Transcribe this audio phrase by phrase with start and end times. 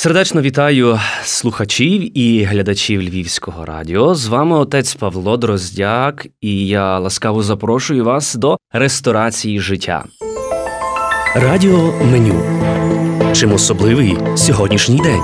[0.00, 4.14] Сердечно вітаю слухачів і глядачів Львівського радіо.
[4.14, 10.04] З вами отець Павло Дроздяк, і я ласкаво запрошую вас до ресторації життя.
[11.34, 12.42] Радіо меню.
[13.32, 15.22] Чим особливий сьогоднішній день?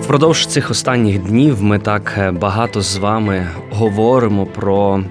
[0.00, 5.04] Впродовж цих останніх днів ми так багато з вами говоримо про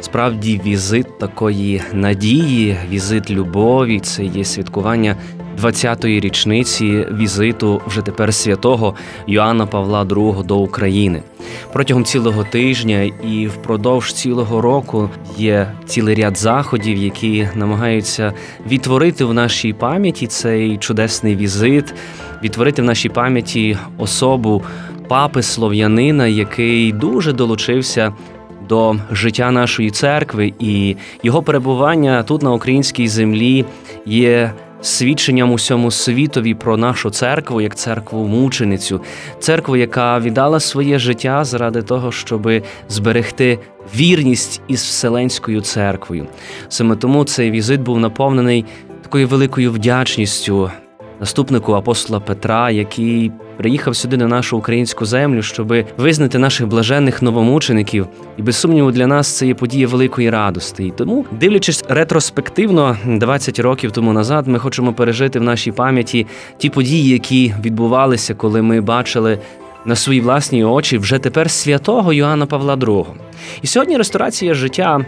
[0.00, 5.16] Справді, візит такої надії, візит любові це є святкування
[5.62, 8.94] 20-ї річниці візиту вже тепер святого
[9.26, 11.22] Йоанна Павла II до України.
[11.72, 18.32] Протягом цілого тижня і впродовж цілого року є цілий ряд заходів, які намагаються
[18.66, 21.94] відтворити в нашій пам'яті цей чудесний візит,
[22.42, 24.62] відтворити в нашій пам'яті особу
[25.08, 28.12] папи слов'янина, який дуже долучився
[28.68, 33.64] до життя нашої церкви, і його перебування тут на українській землі
[34.06, 34.52] є.
[34.80, 39.00] Свідченням усьому світові про нашу церкву як церкву мученицю,
[39.38, 42.50] церкву, яка віддала своє життя заради того, щоб
[42.88, 43.58] зберегти
[43.96, 46.26] вірність із Вселенською церквою.
[46.68, 48.64] Саме тому цей візит був наповнений
[49.02, 50.70] такою великою вдячністю
[51.20, 58.06] наступнику апостола Петра, який приїхав сюди на нашу українську землю, щоб визнати наших блаженних новомучеників.
[58.36, 60.84] І без сумніву для нас це є подія великої радості.
[60.84, 66.26] І тому, дивлячись ретроспективно, 20 років тому назад, ми хочемо пережити в нашій пам'яті
[66.58, 69.38] ті події, які відбувалися, коли ми бачили.
[69.84, 73.06] На свої власні очі вже тепер святого Йоанна Павла II.
[73.62, 75.04] І сьогодні ресторація життя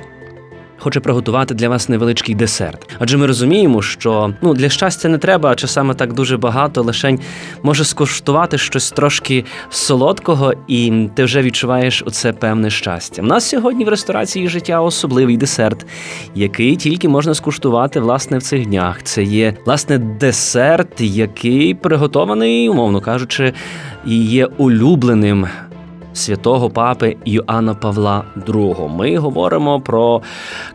[0.81, 2.97] хоче приготувати для вас невеличкий десерт.
[2.99, 7.21] Адже ми розуміємо, що ну для щастя не треба а часами так дуже багато, лишень
[7.63, 13.23] може скуштувати щось трошки солодкого, і ти вже відчуваєш оце певне щастя.
[13.23, 15.87] У нас сьогодні в ресторації життя особливий десерт,
[16.35, 19.03] який тільки можна скуштувати власне в цих днях.
[19.03, 23.53] Це є власне десерт, який приготований, умовно кажучи,
[24.07, 25.47] і є улюбленим
[26.13, 28.89] святого папи Йоанна Павла II.
[28.89, 30.23] Ми говоримо про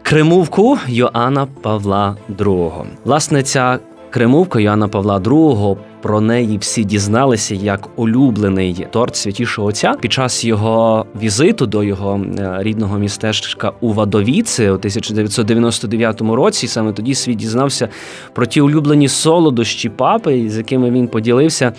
[0.02, 2.84] Кремувку Йоанна Павла II.
[3.06, 3.80] Власне, ця
[4.10, 10.46] Кремувка Йоанна Павла II, про неї всі дізналися як улюблений торт святішого отця під час
[10.46, 16.68] його візиту до його е, рідного містечка у Вадовіце у 1999 році.
[16.68, 17.90] Саме тоді світ дізнався
[18.34, 21.74] про ті улюблені солодощі папи, з якими він поділився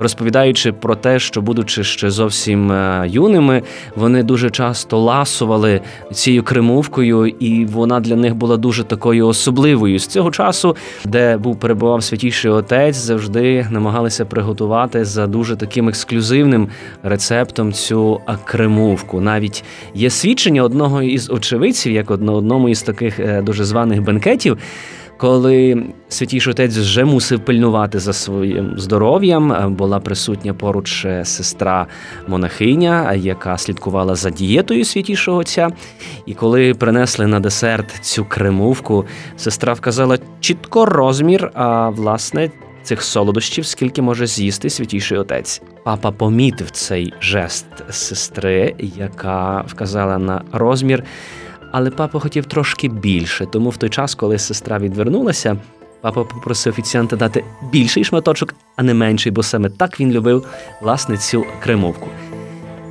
[0.00, 3.62] розповідаючи про те, що, будучи ще зовсім е, юними,
[3.96, 5.80] вони дуже часто ласували
[6.12, 9.98] цією кремувкою, і вона для них була дуже такою особливою.
[9.98, 16.68] З цього часу, де був перебував святіший отець, завжди намагалися приготувати за дуже таким ексклюзивним
[17.02, 19.20] рецептом цю кремувку.
[19.20, 24.58] Навіть є свідчення одного із очевидців, як одному із таких е, дуже званих бенкетів
[25.20, 31.86] коли святіший отець вже мусив пильнувати за своїм здоров'ям, е, була присутня поруч е, сестра
[32.28, 35.68] монахиня, яка слідкувала за дієтою святішого отця.
[36.26, 39.04] І коли принесли на десерт цю кремувку,
[39.36, 42.50] сестра вказала чітко розмір, а власне.
[42.82, 45.62] Цих солодощів, скільки може з'їсти святіший отець.
[45.84, 51.04] Папа помітив цей жест сестри, яка вказала на розмір
[51.70, 53.46] але папа хотів трошки більше.
[53.46, 55.56] Тому в той час, коли сестра відвернулася,
[56.00, 60.46] папа попросив офіціанта дати більший шматочок, а не менший, бо саме так він любив
[60.82, 62.08] власне цю кремовку.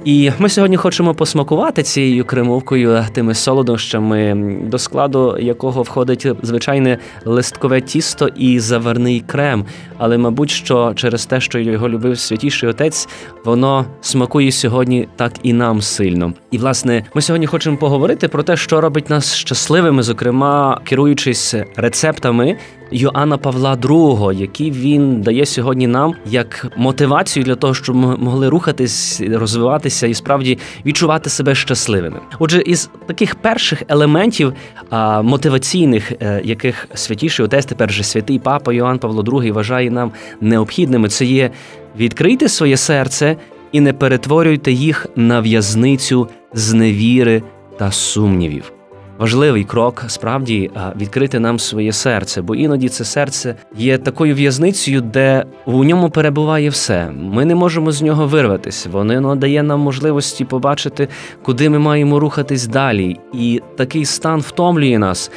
[0.09, 7.81] І ми сьогодні хочемо посмакувати цією кремовкою тими солодощами, до складу якого входить звичайне листкове
[7.81, 9.66] тісто і заварний крем.
[9.97, 13.08] Але, мабуть, що через те, що його любив святіший отець,
[13.46, 16.34] воно смакує сьогодні так і нам сильно.
[16.52, 22.58] І власне, ми сьогодні хочемо поговорити про те, що робить нас щасливими, зокрема керуючись рецептами
[22.92, 28.50] Йоанна Павла II, які він дає сьогодні нам як мотивацію для того, щоб ми могли
[28.50, 32.20] рухатись, розвиватися і справді відчувати себе щасливими.
[32.40, 34.54] Отже, із таких перших елементів
[34.90, 40.12] а, мотиваційних, е, яких святіший отець, тепер же святий папа Йоанн Павло II вважає нам
[40.42, 41.52] необхідними, це є
[41.97, 43.35] відкрити своє серце
[43.72, 47.44] і не перетворюйте їх на в'язницю зневіри
[47.78, 48.78] та сумнівів
[49.20, 55.46] важливий крок справді відкрити нам своє серце, бо іноді це серце є такою в'язницею, де
[55.66, 57.12] у ньому перебуває все.
[57.12, 58.90] Ми не можемо з нього вирватися.
[58.90, 61.08] Воно надає нам можливості побачити,
[61.44, 63.20] куди ми маємо рухатись далі.
[63.34, 65.32] І такий стан втомлює нас,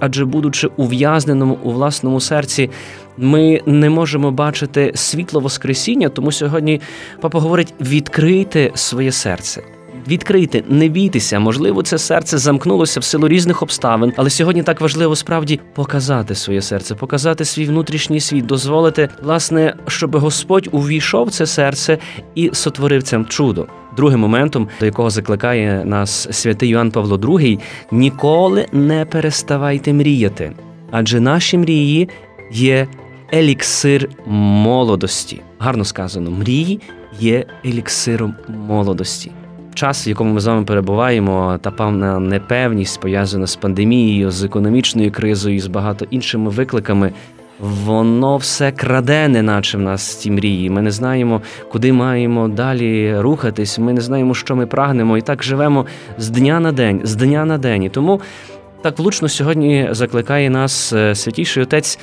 [0.00, 2.70] адже, будучи ув'язненому у власному серці.
[3.18, 6.80] Ми не можемо бачити світло Воскресіння, тому сьогодні
[7.20, 9.75] папа говорить: відкрийте своє серце
[10.08, 11.38] відкрийте, не бійтеся.
[11.38, 16.62] Можливо, це серце замкнулося в силу різних обставин, але сьогодні так важливо справді показати своє
[16.62, 21.98] серце, показати свій внутрішній світ, дозволити, власне, щоб Господь увійшов в це серце
[22.34, 23.66] і сотворив це чудо.
[23.96, 27.58] Другим моментом, до якого закликає нас святий Йоанн Павло II,
[27.90, 30.52] ніколи не переставайте мріяти,
[30.90, 32.08] адже наші мрії
[32.52, 32.88] є
[33.34, 35.40] еліксир молодості.
[35.58, 36.80] Гарно сказано, мрії
[37.20, 39.32] є еліксиром молодості.
[39.76, 45.12] Час, в якому ми з вами перебуваємо, та певна непевність пов'язана з пандемією, з економічною
[45.12, 47.12] кризою, з багато іншими викликами.
[47.60, 50.70] Воно все краде, неначе в нас ці мрії.
[50.70, 51.42] Ми не знаємо,
[51.72, 53.78] куди маємо далі рухатись.
[53.78, 55.86] Ми не знаємо, що ми прагнемо, і так живемо
[56.18, 57.82] з дня на день, з дня на день.
[57.82, 58.20] І тому
[58.82, 61.98] так влучно сьогодні закликає нас е, святіший отець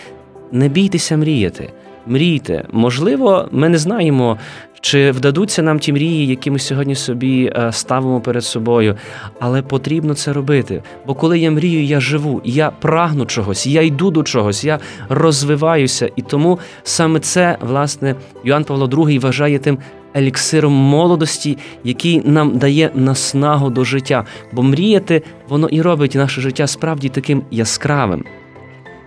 [0.52, 1.70] не бійтеся мріяти.
[2.08, 2.64] Мрійте.
[2.72, 4.38] Можливо, ми не знаємо,
[4.82, 8.98] чи вдадуться нам ті мрії, які ми сьогодні собі е, ставимо перед собою,
[9.40, 10.84] але потрібно це робити.
[11.08, 14.80] Бо коли я мрію, я живу, я прагну чогось, я йду до чогось, я
[15.10, 16.10] розвиваюся.
[16.16, 19.78] І тому саме це, власне, Йоанн Павло II вважає тим
[20.16, 24.26] еліксиром молодості, який нам дає наснагу до життя.
[24.52, 28.26] Бо мріяти, воно і робить наше життя справді таким яскравим.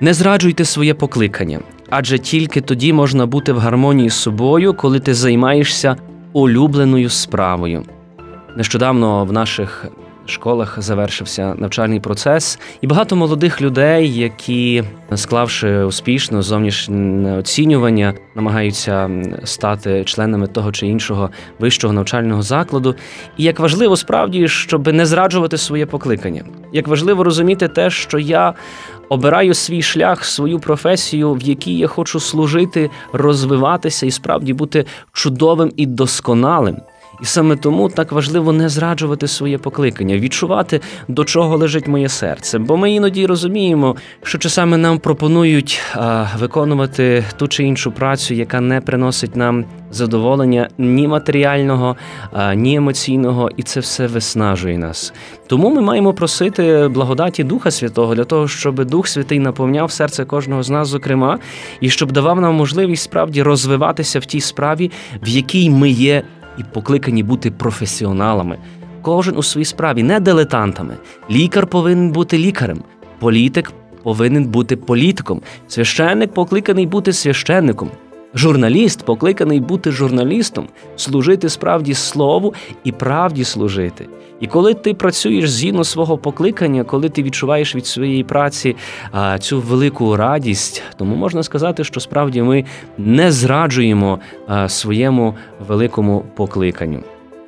[0.01, 1.61] Не зраджуйте своє покликання,
[1.91, 5.97] адже тільки тоді можна бути в гармонії з собою, коли ти займаєшся
[6.33, 7.83] улюбленою справою.
[8.57, 9.87] Нещодавно в наших
[10.31, 14.85] школах завершився навчальний процес, і багато молодих людей, які,
[15.15, 19.11] склавши успішно зовнішнє оцінювання, намагаються
[19.45, 22.95] стати членами того чи іншого вищого навчального закладу.
[23.37, 28.55] І як важливо справді, щоб не зраджувати своє покликання, як важливо розуміти те, що я
[29.09, 35.73] обираю свій шлях, свою професію, в якій я хочу служити, розвиватися і справді бути чудовим
[35.77, 36.77] і досконалим.
[37.23, 42.59] І саме тому так важливо не зраджувати своє покликання, відчувати, до чого лежить моє серце.
[42.59, 48.61] Бо ми іноді розуміємо, що часами нам пропонують а, виконувати ту чи іншу працю, яка
[48.61, 51.97] не приносить нам задоволення ні матеріального,
[52.33, 55.13] а, ні емоційного, і це все виснажує нас.
[55.47, 60.63] Тому ми маємо просити благодаті Духа Святого для того, щоб Дух Святий наповняв серце кожного
[60.63, 61.39] з нас, зокрема,
[61.81, 64.91] і щоб давав нам можливість справді розвиватися в тій справі,
[65.23, 66.23] в якій ми є
[66.59, 68.59] і покликані бути професіоналами.
[69.03, 70.95] Кожен у своїй справі, не дилетантами.
[71.31, 72.83] Лікар повинен бути лікарем,
[73.19, 73.73] політик
[74.03, 77.91] повинен бути політиком, священник покликаний бути священником.
[78.35, 84.09] Журналіст покликаний бути журналістом, служити справді слову і правді служити.
[84.41, 88.77] І коли ти працюєш згідно свого покликання, коли ти відчуваєш від своєї праці
[89.13, 92.65] а, цю велику радість, тому можна сказати, що справді ми
[92.99, 95.35] не зраджуємо а, своєму
[95.69, 97.03] великому покликанню.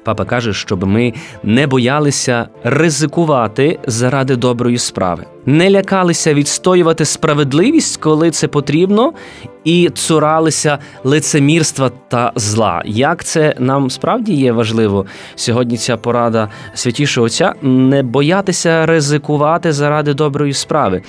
[0.04, 1.12] Папа каже, щоб ми
[1.42, 9.12] не боялися ризикувати заради доброї справи, не лякалися відстоювати справедливість, коли це потрібно,
[9.64, 12.82] і цуралися лицемірства та зла.
[12.86, 15.76] Як це нам справді є важливо сьогодні?
[15.76, 21.02] Ця порада святішого отця не боятися ризикувати заради доброї справи.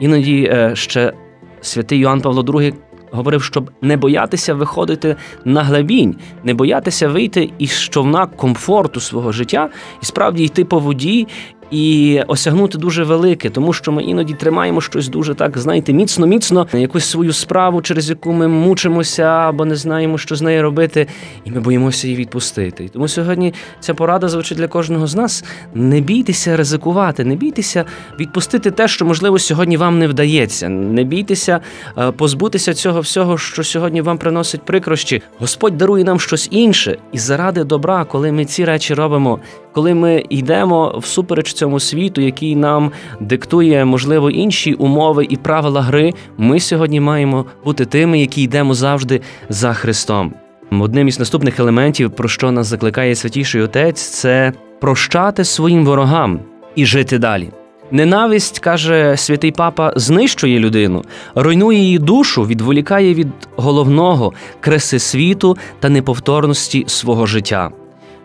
[0.00, 1.12] Іноді е, ще
[1.60, 2.74] святий Йоанн Павло II
[3.16, 9.68] говорив, щоб не боятися виходити на глибінь, не боятися вийти із човна комфорту свого життя
[10.02, 11.26] і справді йти по воді
[11.70, 16.66] і осягнути дуже велике, тому що ми іноді тримаємо щось дуже так, знаєте, міцно, міцно,
[16.72, 21.06] якусь свою справу, через яку ми мучимося або не знаємо, що з нею робити,
[21.44, 22.84] і ми боїмося її відпустити.
[22.84, 27.84] І тому сьогодні ця порада звучить для кожного з нас: не бійтеся ризикувати, не бійтеся
[28.20, 30.68] відпустити те, що можливо сьогодні вам не вдається.
[30.68, 31.60] Не бійтеся
[31.98, 35.22] е, позбутися цього всього, що сьогодні вам приносить прикрощі.
[35.38, 39.38] Господь дарує нам щось інше, і заради добра, коли ми ці речі робимо,
[39.76, 46.12] коли ми йдемо всупереч цьому світу, який нам диктує, можливо, інші умови і правила гри,
[46.38, 50.34] ми сьогодні маємо бути тими, які йдемо завжди за Христом.
[50.70, 56.40] Одним із наступних елементів, про що нас закликає святіший отець, це прощати своїм ворогам
[56.74, 57.50] і жити далі.
[57.90, 61.04] Ненависть, каже святий папа, знищує людину,
[61.34, 67.70] руйнує її душу, відволікає від головного креси світу та неповторності свого життя.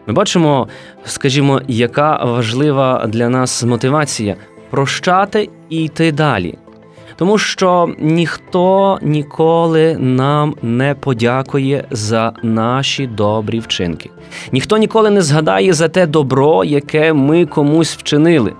[0.08, 0.68] Ми бачимо,
[1.06, 4.36] скажімо, яка важлива для нас мотивація
[4.70, 6.58] прощати і йти далі.
[7.16, 14.10] Тому що ніхто ніколи нам не подякує за наші добрі вчинки.
[14.52, 18.54] Ніхто ніколи не згадає за те добро, яке ми комусь вчинили.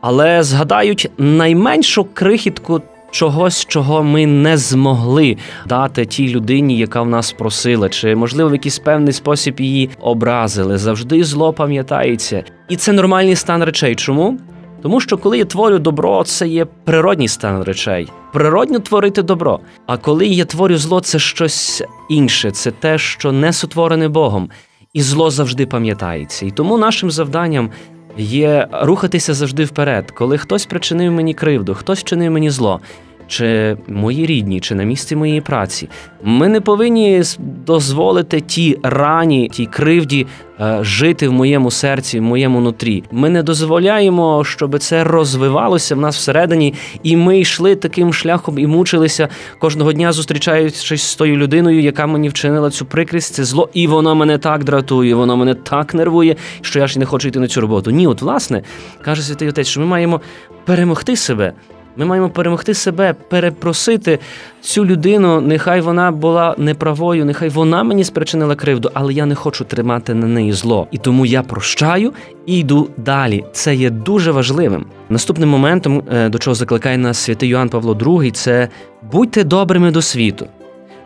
[0.00, 2.80] Але згадають найменшу крихітку
[3.12, 8.52] чогось, чого ми не змогли дати тій людині, яка в нас просила, чи можливо в
[8.52, 10.78] якийсь певний спосіб її образили.
[10.78, 13.94] Завжди зло пам'ятається, і це нормальний стан речей.
[13.94, 14.38] Чому?
[14.82, 18.08] Тому що коли я творю добро, це є природній стан речей.
[18.32, 19.60] Природньо творити добро.
[19.86, 24.48] А коли я творю зло, це щось інше, це те, що не сотворене Богом.
[24.92, 26.46] І зло завжди пам'ятається.
[26.46, 27.70] І тому нашим завданням
[28.16, 30.10] є рухатися завжди вперед.
[30.10, 32.80] Коли хтось причинив мені кривду, хтось чинив мені зло
[33.28, 35.88] чи мої рідні, чи на місці моєї праці.
[36.24, 37.22] Ми не повинні
[37.66, 40.26] дозволити ті рані, тій кривді
[40.60, 43.04] е, жити в моєму серці, в моєму нутрі.
[43.12, 48.66] Ми не дозволяємо, щоб це розвивалося в нас всередині, і ми йшли таким шляхом і
[48.66, 53.86] мучилися кожного дня, зустрічаючись з тою людиною, яка мені вчинила цю прикрість, це зло, і
[53.86, 57.48] воно мене так дратує, воно мене так нервує, що я ж не хочу йти на
[57.48, 57.90] цю роботу.
[57.90, 58.62] Ні, от власне
[59.04, 60.20] каже святий отець, що ми маємо
[60.64, 61.52] перемогти себе.
[61.96, 64.18] Ми маємо перемогти себе, перепросити
[64.60, 65.40] цю людину.
[65.40, 70.26] Нехай вона була неправою, нехай вона мені спричинила кривду, але я не хочу тримати на
[70.26, 70.86] неї зло.
[70.90, 72.12] І тому я прощаю
[72.46, 73.44] і йду далі.
[73.52, 74.86] Це є дуже важливим.
[75.08, 78.68] Наступним моментом, е, до чого закликає нас святий Йоанн Павло II, це
[79.12, 80.46] будьте добрими до світу.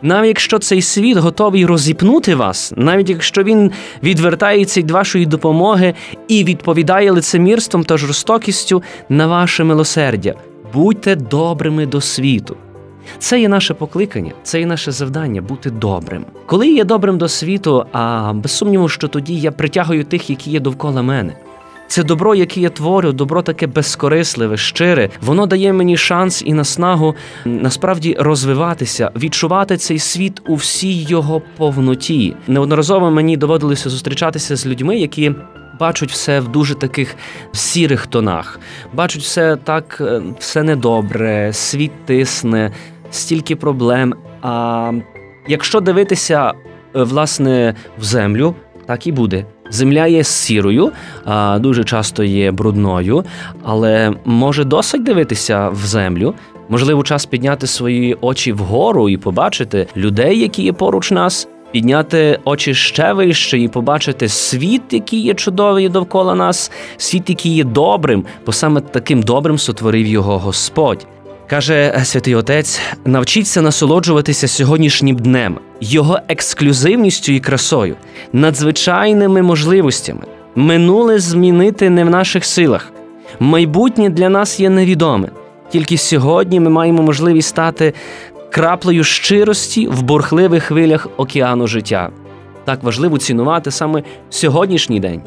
[0.01, 3.71] Навіть якщо цей світ готовий розіпнути вас, навіть якщо він
[4.03, 5.93] відвертається від вашої допомоги
[6.27, 10.33] і відповідає лицемірством та жорстокістю на ваше милосердя
[10.73, 12.57] будьте добрими до світу.
[13.19, 16.25] Це є наше покликання, це є наше завдання бути добрим.
[16.45, 20.59] Коли є добрим до світу, а без сумніву, що тоді я притягую тих, які є
[20.59, 21.33] довкола мене.
[21.87, 27.15] Це добро, яке я творю, добро таке безкорисливе, щире, воно дає мені шанс і наснагу
[27.45, 32.35] насправді розвиватися, відчувати цей світ у всій його повноті.
[32.47, 35.31] Неодноразово мені доводилося зустрічатися з людьми, які
[35.79, 37.15] бачать все в дуже таких
[37.51, 38.59] сірих тонах,
[38.93, 42.71] бачать все так, е, все недобре, світ тисне,
[43.11, 44.13] стільки проблем.
[44.41, 44.91] А
[45.47, 46.53] якщо дивитися
[46.95, 48.55] е, власне в землю,
[48.85, 49.45] так і буде.
[49.69, 50.91] Земля є сірою,
[51.59, 53.23] дуже часто є брудною,
[53.63, 56.33] але може досить дивитися в землю.
[56.69, 62.73] Можливо, час підняти свої очі вгору і побачити людей, які є поруч нас, підняти очі
[62.73, 68.51] ще вище і побачити світ, який є чудовий довкола нас, світ, який є добрим, бо
[68.51, 71.07] саме таким добрим сотворив його Господь.
[71.49, 77.95] Каже святий Отець: навчіться насолоджуватися сьогоднішнім днем, його ексклюзивністю і красою,
[78.33, 80.21] надзвичайними можливостями.
[80.55, 82.91] Минуле змінити не в наших силах.
[83.39, 85.29] Майбутнє для нас є невідоме.
[85.69, 87.93] Тільки сьогодні ми маємо можливість стати
[88.51, 92.09] краплею щирості в бурхливих хвилях океану життя.
[92.65, 95.21] Так важливо цінувати саме сьогоднішній день.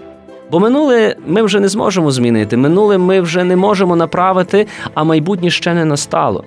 [0.51, 5.51] Бо минуле ми вже не зможемо змінити, минуле ми вже не можемо направити, а майбутнє
[5.51, 6.45] ще не настало.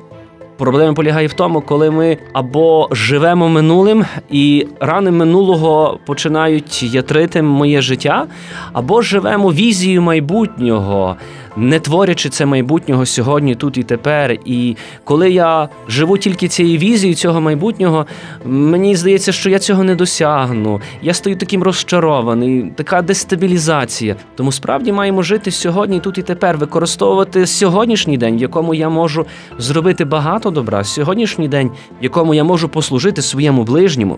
[0.57, 7.81] Проблема полягає в тому, коли ми або живемо минулим, і рани минулого починають ятрити моє
[7.81, 8.25] життя,
[8.73, 11.15] або живемо візією майбутнього,
[11.57, 14.37] не творячи це майбутнього сьогодні, тут і тепер.
[14.45, 18.05] І коли я живу тільки цією візією цього майбутнього,
[18.45, 20.81] мені здається, що я цього не досягну.
[21.01, 24.15] Я стою таким розчарований, така дестабілізація.
[24.35, 29.25] Тому справді маємо жити сьогодні, тут і тепер, використовувати сьогоднішній день, в якому я можу
[29.57, 34.17] зробити багато добра, сьогоднішній день, в якому я можу послужити своєму ближньому.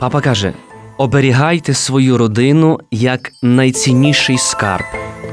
[0.00, 0.52] Папа каже:
[0.96, 4.84] оберігайте свою родину як найцінніший скарб,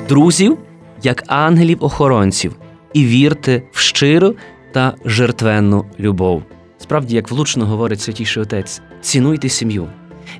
[0.10, 0.58] друзів
[1.04, 2.56] як ангелів-охоронців,
[2.94, 4.36] і вірте в щиру
[4.72, 6.44] та жертвенну любов.
[6.78, 9.88] Справді, як влучно говорить святіший отець, цінуйте сім'ю.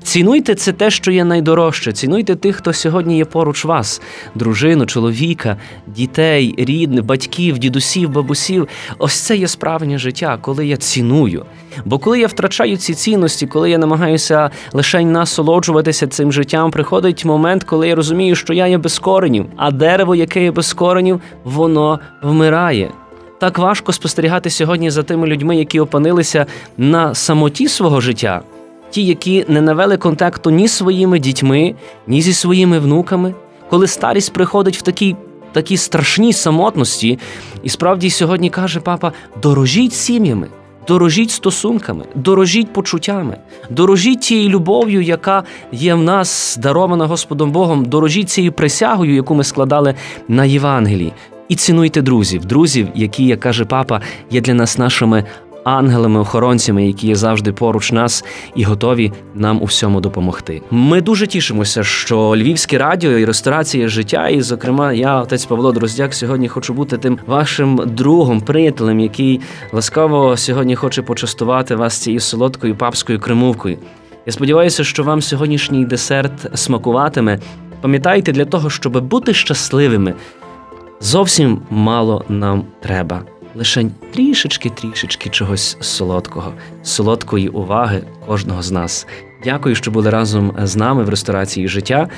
[0.02, 1.92] Цінуйте це те, що є найдорожче.
[1.92, 4.02] Цінуйте тих, хто сьогодні є поруч вас:
[4.34, 5.56] дружину, чоловіка,
[5.86, 8.68] дітей, рідних, батьків, дідусів, бабусів.
[8.98, 11.44] Ось це є справжнє життя, коли я ціную.
[11.84, 17.64] Бо коли я втрачаю ці цінності, коли я намагаюся лише насолоджуватися цим життям, приходить момент,
[17.64, 22.00] коли я розумію, що я є без коренів, а дерево, яке є без коренів, воно
[22.22, 22.90] вмирає.
[23.38, 28.42] Так важко спостерігати сьогодні за тими людьми, які опинилися на самоті свого життя
[28.90, 31.74] ті, які не навели контакту ні з своїми дітьми,
[32.06, 33.34] ні зі своїми внуками,
[33.70, 35.16] коли старість приходить в такій
[35.52, 37.18] такій страшній самотності,
[37.62, 40.48] і справді сьогодні каже папа: дорожіть сім'ями.
[40.88, 43.36] Дорожіть стосунками, дорожіть почуттями,
[43.70, 49.44] дорожіть тією любов'ю, яка є в нас дарована Господом Богом, дорожіть цією присягою, яку ми
[49.44, 49.94] складали
[50.28, 51.12] на Євангелії.
[51.48, 55.24] І цінуйте друзів, друзів, які, як каже папа, є для нас нашими
[55.70, 58.24] ангелами-охоронцями, які є завжди поруч нас
[58.54, 60.62] і готові нам у всьому допомогти.
[60.70, 66.14] Ми дуже тішимося, що Львівське радіо і ресторація життя, і, зокрема, я, отець Павло Дроздяк,
[66.14, 69.40] сьогодні хочу бути тим вашим другом, приятелем, який
[69.72, 73.78] ласкаво сьогодні хоче почастувати вас цією солодкою папською кремовкою.
[74.26, 77.38] Я сподіваюся, що вам сьогоднішній десерт смакуватиме.
[77.80, 80.14] Пам'ятайте, для того, щоб бути щасливими,
[81.00, 83.22] зовсім мало нам треба.
[83.54, 86.52] Лише трішечки-трішечки чогось солодкого,
[86.82, 89.06] солодкої уваги кожного з нас.
[89.44, 92.08] Дякую, що були разом з нами в ресторації життя.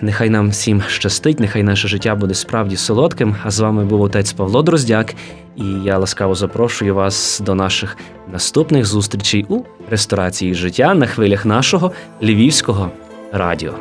[0.00, 3.36] Нехай нам всім щастить, нехай наше життя буде справді солодким.
[3.44, 5.14] А з вами був отець Павло Дроздяк,
[5.56, 7.96] і я ласкаво запрошую вас до наших
[8.32, 12.90] наступних зустрічей у ресторації життя на хвилях нашого львівського
[13.32, 13.74] радіо.